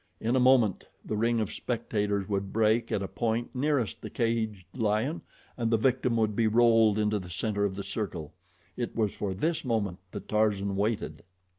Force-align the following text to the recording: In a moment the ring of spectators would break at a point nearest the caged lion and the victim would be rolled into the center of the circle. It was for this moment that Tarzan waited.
In 0.19 0.35
a 0.35 0.39
moment 0.39 0.85
the 1.05 1.15
ring 1.15 1.39
of 1.39 1.53
spectators 1.53 2.27
would 2.27 2.51
break 2.51 2.91
at 2.91 3.03
a 3.03 3.07
point 3.07 3.53
nearest 3.53 4.01
the 4.01 4.09
caged 4.09 4.65
lion 4.75 5.21
and 5.55 5.69
the 5.69 5.77
victim 5.77 6.15
would 6.17 6.35
be 6.35 6.47
rolled 6.47 6.97
into 6.97 7.19
the 7.19 7.29
center 7.29 7.65
of 7.65 7.75
the 7.75 7.83
circle. 7.83 8.33
It 8.75 8.95
was 8.95 9.13
for 9.13 9.35
this 9.35 9.63
moment 9.63 9.99
that 10.09 10.27
Tarzan 10.27 10.75
waited. 10.75 11.21